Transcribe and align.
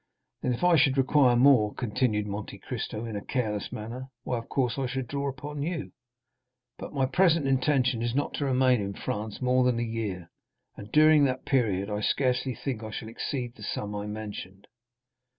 "Then, 0.41 0.55
if 0.55 0.63
I 0.63 0.77
should 0.77 0.97
require 0.97 1.35
more," 1.35 1.75
continued 1.75 2.25
Monte 2.25 2.57
Cristo 2.57 3.05
in 3.05 3.15
a 3.15 3.23
careless 3.23 3.71
manner, 3.71 4.09
"why, 4.23 4.39
of 4.39 4.49
course, 4.49 4.79
I 4.79 4.87
should 4.87 5.05
draw 5.05 5.29
upon 5.29 5.61
you; 5.61 5.91
but 6.79 6.91
my 6.91 7.05
present 7.05 7.45
intention 7.47 8.01
is 8.01 8.15
not 8.15 8.33
to 8.33 8.45
remain 8.45 8.81
in 8.81 8.93
France 8.95 9.43
more 9.43 9.63
than 9.63 9.77
a 9.77 9.83
year, 9.83 10.31
and 10.75 10.91
during 10.91 11.25
that 11.25 11.45
period 11.45 11.87
I 11.87 12.01
scarcely 12.01 12.55
think 12.55 12.81
I 12.81 12.89
shall 12.89 13.09
exceed 13.09 13.53
the 13.53 13.61
sum 13.61 13.93
I 13.93 14.07
mentioned. 14.07 14.65